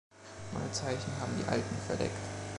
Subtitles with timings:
[0.51, 2.17] Neue Zeichen haben die alten verdeckt.